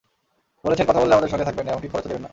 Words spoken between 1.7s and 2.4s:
এমনকি খরচও দেবেন না।